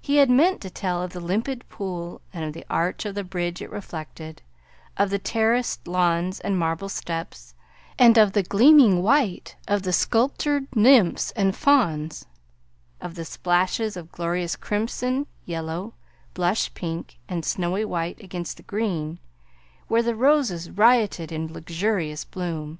[0.00, 3.22] He had meant to tell of the limpid pool and of the arch of the
[3.22, 4.40] bridge it reflected;
[4.96, 7.54] of the terraced lawns and marble steps,
[7.98, 12.24] and of the gleaming white of the sculptured nymphs and fauns;
[12.98, 15.92] of the splashes of glorious crimson, yellow,
[16.32, 19.18] blush pink, and snowy white against the green,
[19.86, 22.78] where the roses rioted in luxurious bloom.